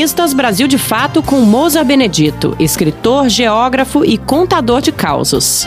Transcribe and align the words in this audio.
Cronistas 0.00 0.32
Brasil 0.32 0.66
de 0.66 0.78
Fato 0.78 1.22
com 1.22 1.42
Moza 1.42 1.84
Benedito, 1.84 2.56
escritor, 2.58 3.28
geógrafo 3.28 4.02
e 4.02 4.16
contador 4.16 4.80
de 4.80 4.90
causos. 4.90 5.66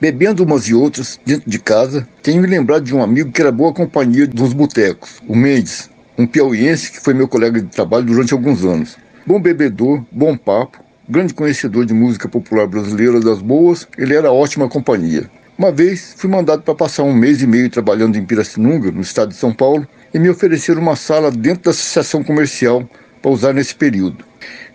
Bebendo 0.00 0.42
umas 0.42 0.66
e 0.66 0.74
outras 0.74 1.20
dentro 1.24 1.48
de 1.48 1.60
casa, 1.60 2.04
tenho 2.20 2.42
me 2.42 2.48
lembrado 2.48 2.82
de 2.82 2.92
um 2.92 3.00
amigo 3.00 3.30
que 3.30 3.40
era 3.40 3.52
boa 3.52 3.72
companhia 3.72 4.26
dos 4.26 4.52
botecos, 4.52 5.22
o 5.28 5.36
Mendes, 5.36 5.88
um 6.18 6.26
piauiense 6.26 6.90
que 6.90 7.00
foi 7.00 7.14
meu 7.14 7.28
colega 7.28 7.60
de 7.60 7.68
trabalho 7.68 8.06
durante 8.06 8.34
alguns 8.34 8.64
anos. 8.64 8.96
Bom 9.24 9.40
bebedor, 9.40 10.02
bom 10.10 10.36
papo, 10.36 10.80
grande 11.08 11.32
conhecedor 11.32 11.86
de 11.86 11.94
música 11.94 12.28
popular 12.28 12.66
brasileira 12.66 13.20
das 13.20 13.40
boas, 13.40 13.86
ele 13.96 14.16
era 14.16 14.32
ótima 14.32 14.68
companhia. 14.68 15.30
Uma 15.58 15.72
vez 15.72 16.14
fui 16.18 16.28
mandado 16.28 16.62
para 16.62 16.74
passar 16.74 17.02
um 17.02 17.14
mês 17.14 17.40
e 17.40 17.46
meio 17.46 17.70
trabalhando 17.70 18.18
em 18.18 18.26
Pirassununga, 18.26 18.92
no 18.92 19.00
estado 19.00 19.30
de 19.30 19.36
São 19.36 19.54
Paulo, 19.54 19.88
e 20.12 20.18
me 20.18 20.28
ofereceram 20.28 20.82
uma 20.82 20.96
sala 20.96 21.30
dentro 21.30 21.64
da 21.64 21.70
associação 21.70 22.22
comercial 22.22 22.86
para 23.22 23.30
usar 23.30 23.54
nesse 23.54 23.74
período. 23.74 24.22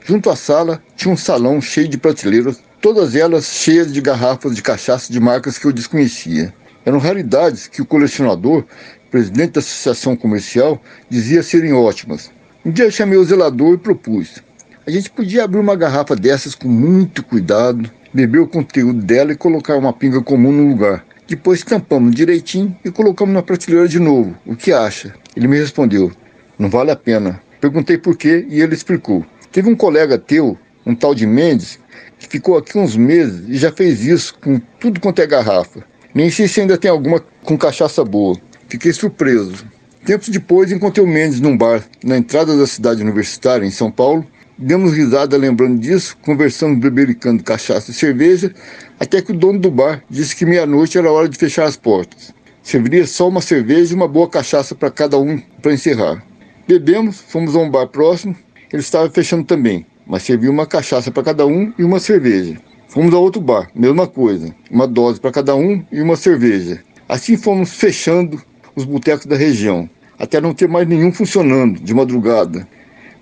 Junto 0.04 0.32
à 0.32 0.36
sala 0.36 0.82
tinha 0.96 1.14
um 1.14 1.18
salão 1.18 1.62
cheio 1.62 1.88
de 1.88 2.00
prateleiras 2.00 2.64
todas 2.82 3.16
elas 3.16 3.46
cheias 3.46 3.94
de 3.94 4.02
garrafas 4.02 4.56
de 4.56 4.64
cachaça 4.64 5.14
de 5.14 5.20
marcas 5.20 5.60
que 5.60 5.68
eu 5.68 5.72
desconhecia. 5.72 6.52
Eram 6.84 6.98
raridades 6.98 7.68
que 7.68 7.80
o 7.80 7.86
colecionador, 7.86 8.66
presidente 9.12 9.52
da 9.52 9.60
associação 9.60 10.16
comercial, 10.16 10.82
dizia 11.08 11.44
serem 11.44 11.74
ótimas. 11.74 12.32
Um 12.66 12.72
dia 12.72 12.90
chamei 12.90 13.20
o 13.20 13.24
zelador 13.24 13.76
e 13.76 13.78
propus. 13.78 14.42
A 14.86 14.90
gente 14.90 15.12
podia 15.12 15.44
abrir 15.44 15.60
uma 15.60 15.76
garrafa 15.76 16.16
dessas 16.16 16.56
com 16.56 16.68
muito 16.68 17.22
cuidado, 17.24 17.88
beber 18.12 18.40
o 18.40 18.48
conteúdo 18.48 19.00
dela 19.00 19.32
e 19.32 19.38
colocar 19.38 19.76
uma 19.76 19.94
pinga 19.94 20.24
comum 20.24 20.52
no 20.52 20.68
lugar. 20.70 21.06
Depois 21.28 21.62
tampamos 21.62 22.16
direitinho 22.16 22.76
e 22.84 22.90
colocamos 22.90 23.32
na 23.32 23.44
prateleira 23.44 23.88
de 23.88 24.00
novo. 24.00 24.36
O 24.44 24.56
que 24.56 24.74
acha? 24.74 25.14
Ele 25.36 25.48
me 25.48 25.60
respondeu: 25.60 26.12
Não 26.58 26.68
vale 26.68 26.90
a 26.90 26.96
pena. 26.96 27.40
Perguntei 27.62 27.96
por 27.96 28.18
quê 28.18 28.44
e 28.50 28.60
ele 28.60 28.74
explicou. 28.74 29.24
Teve 29.52 29.70
um 29.70 29.76
colega 29.76 30.18
teu, 30.18 30.58
um 30.84 30.96
tal 30.96 31.14
de 31.14 31.28
Mendes, 31.28 31.80
que 32.18 32.28
ficou 32.28 32.58
aqui 32.58 32.76
uns 32.80 32.98
meses 32.98 33.48
e 33.48 33.58
já 33.58 33.72
fez 33.72 34.04
isso 34.04 34.36
com 34.42 34.60
tudo 34.80 35.00
quanto 35.00 35.22
é 35.22 35.28
garrafa. 35.28 35.84
Nem 36.12 36.32
sei 36.32 36.48
se 36.48 36.60
ainda 36.60 36.76
tem 36.76 36.90
alguma 36.90 37.24
com 37.44 37.56
cachaça 37.56 38.04
boa. 38.04 38.36
Fiquei 38.68 38.92
surpreso. 38.92 39.64
Tempos 40.04 40.30
depois 40.30 40.72
encontrei 40.72 41.06
o 41.06 41.08
Mendes 41.08 41.40
num 41.40 41.56
bar 41.56 41.84
na 42.04 42.18
entrada 42.18 42.58
da 42.58 42.66
cidade 42.66 43.04
universitária, 43.04 43.64
em 43.64 43.70
São 43.70 43.92
Paulo. 43.92 44.26
Demos 44.62 44.94
risada 44.94 45.36
lembrando 45.36 45.80
disso, 45.80 46.16
conversando, 46.22 46.80
bebericando 46.80 47.44
cachaça 47.44 47.92
e 47.92 47.94
cerveja, 47.94 48.54
até 49.00 49.22
que 49.22 49.32
o 49.32 49.38
dono 49.38 49.60
do 49.60 49.70
bar 49.70 50.04
disse 50.10 50.36
que 50.36 50.46
meia-noite 50.46 50.98
era 50.98 51.12
hora 51.12 51.28
de 51.28 51.38
fechar 51.38 51.66
as 51.66 51.76
portas. 51.76 52.34
Serviria 52.64 53.06
só 53.06 53.28
uma 53.28 53.42
cerveja 53.42 53.92
e 53.92 53.96
uma 53.96 54.08
boa 54.08 54.30
cachaça 54.30 54.74
para 54.74 54.92
cada 54.92 55.18
um 55.18 55.38
para 55.62 55.74
encerrar. 55.74 56.24
Bebemos, 56.68 57.20
fomos 57.20 57.56
a 57.56 57.60
um 57.60 57.70
bar 57.70 57.88
próximo, 57.88 58.36
ele 58.72 58.82
estava 58.82 59.10
fechando 59.10 59.44
também 59.44 59.86
mas 60.12 60.24
serviu 60.24 60.52
uma 60.52 60.66
cachaça 60.66 61.10
para 61.10 61.24
cada 61.24 61.46
um 61.46 61.72
e 61.78 61.84
uma 61.86 61.98
cerveja. 61.98 62.58
Fomos 62.90 63.14
a 63.14 63.18
outro 63.18 63.42
bar, 63.42 63.70
mesma 63.74 64.06
coisa, 64.06 64.54
uma 64.70 64.86
dose 64.86 65.22
para 65.22 65.32
cada 65.32 65.56
um 65.56 65.84
e 65.90 66.02
uma 66.02 66.18
cerveja. 66.18 66.84
Assim 67.08 67.38
fomos 67.38 67.74
fechando 67.74 68.42
os 68.76 68.84
botecos 68.84 69.26
da 69.26 69.38
região, 69.38 69.90
até 70.20 70.42
não 70.42 70.54
ter 70.54 70.68
mais 70.68 70.86
nenhum 70.86 71.14
funcionando 71.14 71.80
de 71.80 71.94
madrugada. 71.94 72.68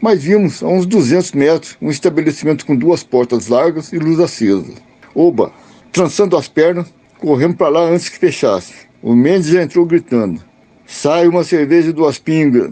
Mas 0.01 0.23
vimos 0.23 0.63
a 0.63 0.67
uns 0.67 0.85
200 0.85 1.33
metros 1.33 1.77
um 1.81 1.89
estabelecimento 1.89 2.65
com 2.65 2.75
duas 2.75 3.03
portas 3.03 3.47
largas 3.47 3.91
e 3.91 3.99
luz 3.99 4.19
acesa. 4.19 4.73
Oba, 5.13 5.51
trançando 5.91 6.37
as 6.37 6.47
pernas, 6.47 6.93
corremos 7.17 7.57
para 7.57 7.69
lá 7.69 7.81
antes 7.81 8.07
que 8.07 8.17
fechasse. 8.17 8.73
O 9.01 9.13
Mendes 9.13 9.49
já 9.49 9.61
entrou 9.61 9.85
gritando: 9.85 10.41
Sai 10.85 11.27
uma 11.27 11.43
cerveja 11.43 11.89
e 11.89 11.93
duas 11.93 12.17
pingas. 12.17 12.71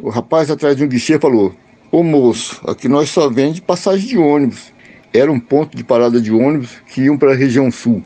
O 0.00 0.10
rapaz 0.10 0.50
atrás 0.50 0.76
de 0.76 0.84
um 0.84 0.88
guichê 0.88 1.18
falou: 1.18 1.54
Ô 1.90 2.02
moço, 2.04 2.60
aqui 2.66 2.88
nós 2.88 3.10
só 3.10 3.28
vende 3.28 3.60
passagem 3.60 4.06
de 4.06 4.16
ônibus. 4.16 4.72
Era 5.12 5.30
um 5.30 5.40
ponto 5.40 5.76
de 5.76 5.82
parada 5.82 6.20
de 6.20 6.32
ônibus 6.32 6.70
que 6.86 7.02
iam 7.02 7.18
para 7.18 7.32
a 7.32 7.36
região 7.36 7.68
sul. 7.70 8.02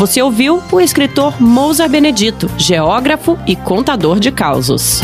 Você 0.00 0.22
ouviu 0.22 0.62
o 0.72 0.80
escritor 0.80 1.38
Mousa 1.42 1.86
Benedito, 1.86 2.50
geógrafo 2.56 3.38
e 3.46 3.54
contador 3.54 4.18
de 4.18 4.32
causos. 4.32 5.02